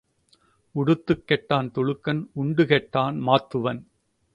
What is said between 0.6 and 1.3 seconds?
உடுத்துக்